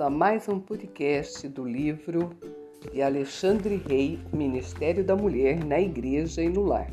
a 0.00 0.08
mais 0.08 0.48
um 0.48 0.60
podcast 0.60 1.48
do 1.48 1.64
livro 1.64 2.30
de 2.92 3.02
Alexandre 3.02 3.82
Rey, 3.88 4.20
Ministério 4.32 5.02
da 5.02 5.16
Mulher 5.16 5.64
na 5.64 5.80
Igreja 5.80 6.40
e 6.40 6.48
no 6.48 6.62
Lar. 6.62 6.88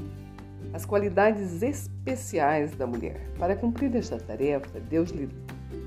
As 0.73 0.85
qualidades 0.85 1.61
especiais 1.61 2.71
da 2.75 2.87
mulher. 2.87 3.29
Para 3.37 3.55
cumprir 3.55 3.95
esta 3.95 4.17
tarefa, 4.17 4.79
Deus 4.79 5.11
lhe 5.11 5.29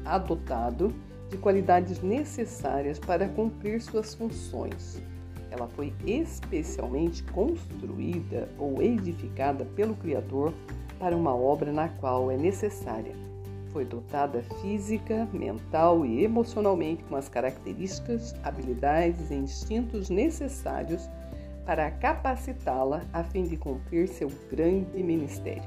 ha 0.04 0.16
dotado 0.16 0.94
de 1.28 1.36
qualidades 1.38 2.00
necessárias 2.02 3.00
para 3.00 3.28
cumprir 3.28 3.80
suas 3.80 4.14
funções. 4.14 5.02
Ela 5.50 5.66
foi 5.66 5.92
especialmente 6.06 7.24
construída 7.24 8.48
ou 8.58 8.80
edificada 8.80 9.64
pelo 9.64 9.96
Criador 9.96 10.54
para 11.00 11.16
uma 11.16 11.34
obra 11.34 11.72
na 11.72 11.88
qual 11.88 12.30
é 12.30 12.36
necessária 12.36 13.28
foi 13.72 13.84
dotada 13.84 14.42
física, 14.60 15.28
mental 15.32 16.04
e 16.04 16.24
emocionalmente 16.24 17.04
com 17.04 17.16
as 17.16 17.28
características, 17.28 18.34
habilidades 18.42 19.30
e 19.30 19.34
instintos 19.34 20.10
necessários 20.10 21.08
para 21.64 21.90
capacitá-la 21.90 23.02
a 23.12 23.22
fim 23.22 23.44
de 23.44 23.56
cumprir 23.56 24.08
seu 24.08 24.30
grande 24.50 25.02
ministério. 25.02 25.62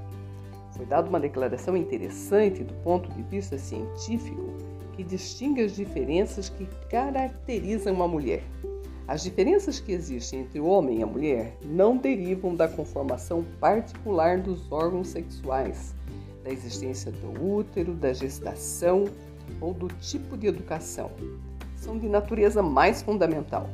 Foi 0.75 0.85
dada 0.85 1.07
uma 1.07 1.19
declaração 1.19 1.77
interessante 1.77 2.63
do 2.63 2.73
ponto 2.83 3.11
de 3.11 3.21
vista 3.23 3.57
científico 3.57 4.53
que 4.93 5.03
distingue 5.03 5.61
as 5.61 5.75
diferenças 5.75 6.49
que 6.49 6.65
caracterizam 6.89 7.93
uma 7.93 8.07
mulher. 8.07 8.43
As 9.07 9.23
diferenças 9.23 9.79
que 9.79 9.91
existem 9.91 10.41
entre 10.41 10.59
o 10.59 10.65
homem 10.65 10.99
e 10.99 11.03
a 11.03 11.05
mulher 11.05 11.57
não 11.63 11.97
derivam 11.97 12.55
da 12.55 12.67
conformação 12.67 13.43
particular 13.59 14.39
dos 14.39 14.71
órgãos 14.71 15.09
sexuais, 15.09 15.93
da 16.43 16.51
existência 16.51 17.11
do 17.11 17.57
útero, 17.57 17.93
da 17.93 18.13
gestação 18.13 19.05
ou 19.59 19.73
do 19.73 19.87
tipo 19.99 20.37
de 20.37 20.47
educação. 20.47 21.11
São 21.75 21.97
de 21.97 22.07
natureza 22.07 22.61
mais 22.61 23.01
fundamental. 23.01 23.69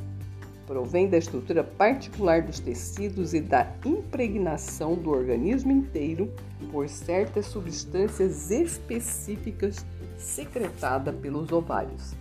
Provém 0.66 1.10
da 1.10 1.18
estrutura 1.18 1.64
particular 1.64 2.42
dos 2.42 2.60
tecidos 2.60 3.34
e 3.34 3.40
da 3.40 3.74
impregnação 3.86 4.96
do 4.96 5.12
organismo 5.12 5.72
inteiro 5.72 6.32
por 6.72 6.90
certas 6.90 7.46
substâncias 7.46 8.52
específicas 8.52 9.86
secretada 10.18 11.14
pelos 11.14 11.52
ovários. 11.52 12.14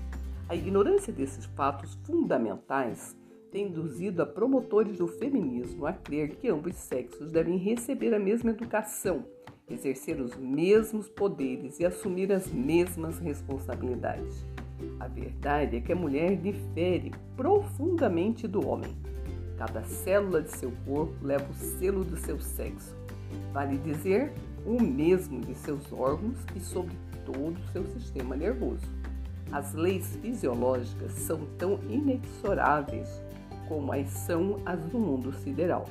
A 0.48 0.54
ignorância 0.54 1.12
desses 1.12 1.44
fatos 1.44 1.98
fundamentais 2.04 3.16
tem 3.50 3.66
induzido 3.66 4.22
a 4.22 4.26
promotores 4.26 4.98
do 4.98 5.08
feminismo 5.08 5.86
a 5.86 5.92
crer 5.92 6.36
que 6.36 6.48
ambos 6.48 6.76
sexos 6.76 7.32
devem 7.32 7.56
receber 7.56 8.14
a 8.14 8.18
mesma 8.18 8.50
educação 8.50 9.24
exercer 9.68 10.20
os 10.20 10.36
mesmos 10.36 11.08
poderes 11.08 11.80
e 11.80 11.84
assumir 11.84 12.32
as 12.32 12.46
mesmas 12.46 13.18
responsabilidades. 13.18 14.46
A 15.00 15.08
verdade 15.08 15.76
é 15.76 15.80
que 15.80 15.92
a 15.92 15.96
mulher 15.96 16.36
difere 16.36 17.12
profundamente 17.36 18.46
do 18.46 18.66
homem. 18.66 18.96
Cada 19.58 19.82
célula 19.84 20.42
de 20.42 20.50
seu 20.50 20.70
corpo 20.84 21.14
leva 21.22 21.50
o 21.50 21.54
selo 21.54 22.04
do 22.04 22.16
seu 22.16 22.38
sexo. 22.38 22.94
Vale 23.52 23.78
dizer, 23.78 24.32
o 24.64 24.80
mesmo 24.80 25.40
de 25.40 25.54
seus 25.54 25.92
órgãos 25.92 26.38
e 26.54 26.60
sobre 26.60 26.94
todo 27.24 27.56
o 27.56 27.72
seu 27.72 27.84
sistema 27.86 28.36
nervoso. 28.36 28.86
As 29.50 29.72
leis 29.74 30.16
fisiológicas 30.16 31.12
são 31.12 31.40
tão 31.58 31.80
inexoráveis 31.88 33.08
como 33.68 33.92
as 33.92 34.08
são 34.08 34.60
as 34.64 34.84
do 34.86 34.98
mundo 34.98 35.32
sideral 35.32 35.86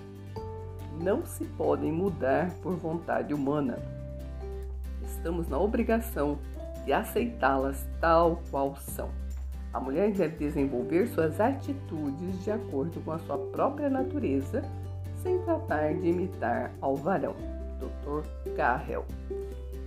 não 1.02 1.26
se 1.26 1.46
podem 1.46 1.92
mudar 1.92 2.52
por 2.62 2.76
vontade 2.76 3.34
humana. 3.34 3.78
Estamos 5.04 5.48
na 5.48 5.60
obrigação 5.60 6.38
de 6.84 6.94
aceitá-las 6.94 7.86
tal 8.00 8.42
qual 8.50 8.76
são. 8.76 9.10
A 9.74 9.80
mulher 9.80 10.12
deve 10.12 10.38
desenvolver 10.38 11.08
suas 11.08 11.40
atitudes 11.40 12.44
de 12.44 12.52
acordo 12.52 13.00
com 13.02 13.12
a 13.12 13.20
sua 13.20 13.38
própria 13.38 13.90
natureza, 13.90 14.64
sem 15.22 15.40
tratar 15.40 15.94
de 15.96 16.08
imitar 16.08 16.72
ao 16.80 16.96
varão. 16.96 17.36
Dr. 17.80 18.26
Carrel. 18.56 19.06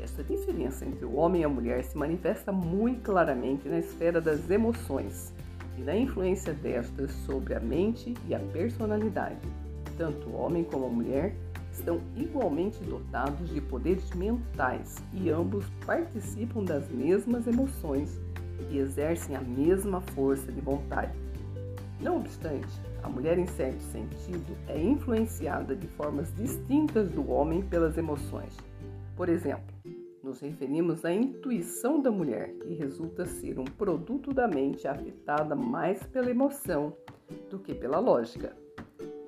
Essa 0.00 0.22
diferença 0.22 0.84
entre 0.84 1.04
o 1.04 1.16
homem 1.16 1.42
e 1.42 1.44
a 1.44 1.48
mulher 1.48 1.84
se 1.84 1.96
manifesta 1.96 2.52
muito 2.52 3.02
claramente 3.02 3.68
na 3.68 3.78
esfera 3.78 4.20
das 4.20 4.48
emoções 4.50 5.32
e 5.76 5.82
na 5.82 5.96
influência 5.96 6.52
destas 6.52 7.12
sobre 7.24 7.54
a 7.54 7.60
mente 7.60 8.14
e 8.26 8.34
a 8.34 8.38
personalidade. 8.38 9.67
Tanto 9.98 10.32
homem 10.32 10.62
como 10.62 10.88
mulher 10.88 11.34
estão 11.72 12.00
igualmente 12.16 12.82
dotados 12.84 13.50
de 13.50 13.60
poderes 13.60 14.08
mentais 14.14 14.96
e 15.12 15.28
ambos 15.28 15.68
participam 15.84 16.62
das 16.62 16.88
mesmas 16.88 17.48
emoções 17.48 18.20
e 18.70 18.78
exercem 18.78 19.34
a 19.34 19.40
mesma 19.40 20.00
força 20.00 20.52
de 20.52 20.60
vontade. 20.60 21.12
Não 22.00 22.18
obstante, 22.18 22.68
a 23.02 23.08
mulher, 23.08 23.38
em 23.38 23.46
certo 23.46 23.80
sentido, 23.80 24.56
é 24.68 24.80
influenciada 24.80 25.74
de 25.74 25.88
formas 25.88 26.32
distintas 26.36 27.10
do 27.10 27.28
homem 27.28 27.60
pelas 27.62 27.98
emoções. 27.98 28.56
Por 29.16 29.28
exemplo, 29.28 29.74
nos 30.22 30.38
referimos 30.40 31.04
à 31.04 31.12
intuição 31.12 32.00
da 32.00 32.10
mulher, 32.10 32.52
que 32.60 32.72
resulta 32.74 33.26
ser 33.26 33.58
um 33.58 33.64
produto 33.64 34.32
da 34.32 34.46
mente 34.46 34.86
afetada 34.86 35.56
mais 35.56 36.00
pela 36.04 36.30
emoção 36.30 36.92
do 37.50 37.58
que 37.58 37.74
pela 37.74 37.98
lógica. 37.98 38.67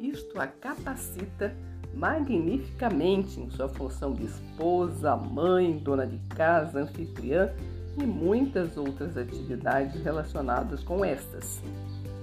Isto 0.00 0.40
a 0.40 0.46
capacita 0.46 1.54
magnificamente 1.92 3.38
em 3.38 3.50
sua 3.50 3.68
função 3.68 4.14
de 4.14 4.24
esposa, 4.24 5.14
mãe, 5.14 5.76
dona 5.76 6.06
de 6.06 6.16
casa, 6.34 6.80
anfitriã 6.80 7.52
e 8.00 8.06
muitas 8.06 8.78
outras 8.78 9.18
atividades 9.18 10.02
relacionadas 10.02 10.82
com 10.82 11.04
estas. 11.04 11.60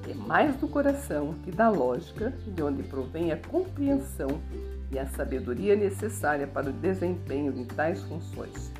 É 0.09 0.13
mais 0.15 0.55
do 0.55 0.67
coração 0.67 1.35
que 1.43 1.51
da 1.51 1.69
lógica, 1.69 2.33
de 2.47 2.63
onde 2.63 2.81
provém 2.81 3.31
a 3.31 3.37
compreensão 3.37 4.41
e 4.91 4.97
a 4.97 5.05
sabedoria 5.05 5.75
necessária 5.75 6.47
para 6.47 6.71
o 6.71 6.73
desempenho 6.73 7.53
de 7.53 7.65
tais 7.65 8.01
funções. 8.03 8.71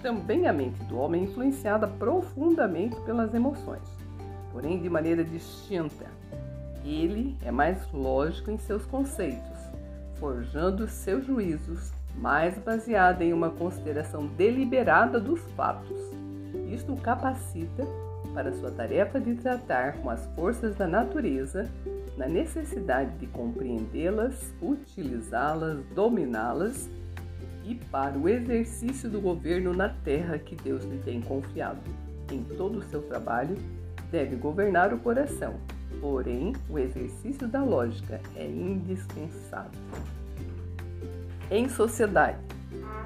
Também 0.00 0.46
a 0.46 0.54
mente 0.54 0.82
do 0.84 0.96
homem 0.96 1.22
é 1.22 1.24
influenciada 1.24 1.86
profundamente 1.86 2.98
pelas 3.02 3.34
emoções, 3.34 3.86
porém 4.52 4.80
de 4.80 4.88
maneira 4.88 5.22
distinta 5.22 6.06
ele 6.84 7.36
é 7.42 7.50
mais 7.50 7.78
lógico 7.92 8.50
em 8.50 8.58
seus 8.58 8.84
conceitos, 8.86 9.58
forjando 10.18 10.86
seus 10.88 11.26
juízos 11.26 11.92
mais 12.16 12.58
baseada 12.58 13.24
em 13.24 13.32
uma 13.32 13.50
consideração 13.50 14.26
deliberada 14.26 15.18
dos 15.18 15.40
fatos. 15.56 15.98
Isto 16.70 16.92
o 16.92 17.00
capacita 17.00 17.86
para 18.34 18.52
sua 18.52 18.70
tarefa 18.70 19.20
de 19.20 19.34
tratar 19.34 19.94
com 19.98 20.10
as 20.10 20.24
forças 20.34 20.74
da 20.76 20.86
natureza, 20.86 21.70
na 22.16 22.26
necessidade 22.26 23.16
de 23.18 23.26
compreendê-las, 23.26 24.52
utilizá-las, 24.60 25.78
dominá-las 25.94 26.90
e 27.64 27.74
para 27.74 28.18
o 28.18 28.28
exercício 28.28 29.08
do 29.08 29.20
governo 29.20 29.72
na 29.72 29.88
terra 29.88 30.38
que 30.38 30.56
Deus 30.56 30.84
lhe 30.84 30.98
tem 30.98 31.20
confiado. 31.20 31.80
Em 32.30 32.42
todo 32.42 32.78
o 32.78 32.82
seu 32.82 33.02
trabalho, 33.02 33.56
deve 34.10 34.36
governar 34.36 34.92
o 34.92 34.98
coração, 34.98 35.54
Porém, 36.00 36.52
o 36.68 36.78
exercício 36.78 37.46
da 37.46 37.62
lógica 37.62 38.20
é 38.36 38.46
indispensável. 38.46 39.80
Em 41.50 41.68
sociedade, 41.68 42.38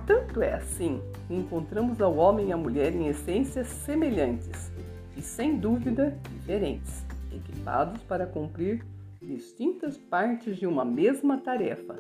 tanto 0.07 0.41
é 0.41 0.55
assim 0.55 1.01
que 1.27 1.35
encontramos 1.35 2.01
ao 2.01 2.17
homem 2.17 2.49
e 2.49 2.53
à 2.53 2.57
mulher 2.57 2.95
em 2.95 3.09
essências 3.09 3.67
semelhantes 3.67 4.71
e, 5.17 5.23
sem 5.23 5.57
dúvida, 5.57 6.17
diferentes, 6.31 7.05
equipados 7.33 8.03
para 8.05 8.27
cumprir 8.27 8.85
distintas 9.21 9.97
partes 9.99 10.57
de 10.57 10.67
uma 10.67 10.85
mesma 10.85 11.39
tarefa, 11.39 11.97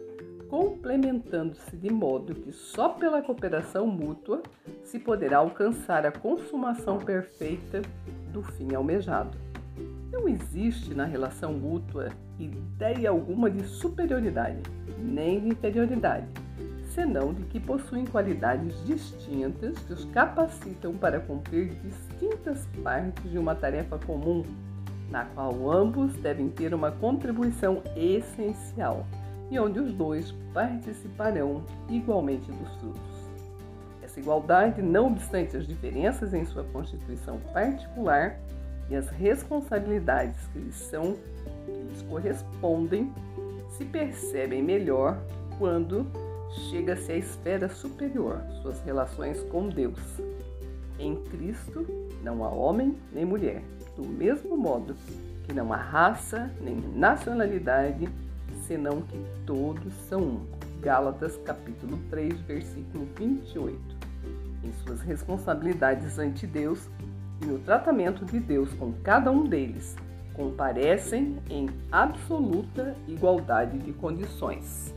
complementando-se 0.48 1.76
de 1.76 1.90
modo 1.90 2.34
que 2.34 2.52
só 2.52 2.90
pela 2.90 3.20
cooperação 3.20 3.86
mútua 3.86 4.42
se 4.84 4.98
poderá 4.98 5.38
alcançar 5.38 6.06
a 6.06 6.12
consumação 6.12 6.98
perfeita 6.98 7.82
do 8.32 8.42
fim 8.42 8.74
almejado. 8.74 9.45
Não 10.10 10.28
existe 10.28 10.94
na 10.94 11.04
relação 11.04 11.52
mútua 11.52 12.10
ideia 12.38 13.10
alguma 13.10 13.50
de 13.50 13.64
superioridade, 13.64 14.62
nem 14.98 15.40
de 15.40 15.48
inferioridade, 15.48 16.26
senão 16.94 17.34
de 17.34 17.42
que 17.44 17.58
possuem 17.58 18.06
qualidades 18.06 18.74
distintas 18.86 19.78
que 19.80 19.92
os 19.92 20.04
capacitam 20.06 20.94
para 20.94 21.20
cumprir 21.20 21.74
distintas 21.82 22.66
partes 22.82 23.30
de 23.30 23.38
uma 23.38 23.54
tarefa 23.54 23.98
comum, 23.98 24.44
na 25.10 25.24
qual 25.24 25.70
ambos 25.70 26.14
devem 26.16 26.48
ter 26.48 26.72
uma 26.72 26.92
contribuição 26.92 27.82
essencial 27.96 29.06
e 29.50 29.58
onde 29.58 29.78
os 29.78 29.92
dois 29.92 30.32
participarão 30.52 31.62
igualmente 31.88 32.50
dos 32.50 32.74
frutos. 32.76 33.16
Essa 34.02 34.20
igualdade, 34.20 34.82
não 34.82 35.08
obstante 35.08 35.56
as 35.56 35.66
diferenças 35.66 36.32
em 36.32 36.44
sua 36.44 36.64
constituição 36.64 37.38
particular, 37.52 38.38
e 38.90 38.96
as 38.96 39.08
responsabilidades 39.08 40.38
que 40.52 40.58
lhes 40.58 40.76
são 40.76 41.16
que 41.64 41.72
lhes 41.72 42.02
correspondem 42.02 43.12
se 43.76 43.84
percebem 43.84 44.62
melhor 44.62 45.18
quando 45.58 46.06
chega-se 46.70 47.12
à 47.12 47.16
esfera 47.16 47.68
superior, 47.68 48.40
suas 48.62 48.80
relações 48.82 49.42
com 49.50 49.68
Deus. 49.68 49.98
Em 50.98 51.16
Cristo, 51.24 51.86
Não 52.22 52.42
há 52.42 52.48
homem 52.48 52.96
nem 53.12 53.24
mulher, 53.24 53.62
do 53.94 54.04
mesmo 54.04 54.56
modo 54.56 54.96
que 55.44 55.52
não 55.52 55.72
há 55.72 55.76
raça 55.76 56.50
nem 56.60 56.74
nacionalidade, 56.74 58.08
senão 58.66 59.02
que 59.02 59.18
todos 59.46 59.92
são 60.08 60.20
um. 60.20 60.46
Gálatas 60.80 61.36
capítulo 61.44 61.98
3, 62.10 62.40
versículo 62.40 63.06
28. 63.16 63.78
Em 64.64 64.72
suas 64.84 65.00
responsabilidades 65.02 66.18
ante 66.18 66.46
Deus 66.46 66.88
e 67.42 67.46
no 67.46 67.58
tratamento 67.58 68.24
de 68.24 68.40
Deus 68.40 68.72
com 68.74 68.92
cada 69.02 69.30
um 69.30 69.44
deles, 69.44 69.96
comparecem 70.34 71.38
em 71.48 71.68
absoluta 71.90 72.94
igualdade 73.08 73.78
de 73.78 73.92
condições. 73.92 74.94